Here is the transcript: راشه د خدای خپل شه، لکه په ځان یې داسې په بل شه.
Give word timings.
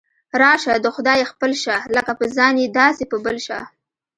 راشه 0.41 0.73
د 0.79 0.87
خدای 0.95 1.21
خپل 1.31 1.51
شه، 1.63 1.77
لکه 1.95 2.11
په 2.19 2.25
ځان 2.35 2.53
یې 2.61 2.67
داسې 2.79 3.03
په 3.11 3.17
بل 3.25 3.37
شه. 3.45 3.59